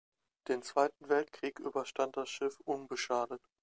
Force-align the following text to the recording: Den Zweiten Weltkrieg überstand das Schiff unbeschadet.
Den 0.47 0.63
Zweiten 0.63 1.09
Weltkrieg 1.09 1.59
überstand 1.59 2.17
das 2.17 2.27
Schiff 2.27 2.59
unbeschadet. 2.61 3.39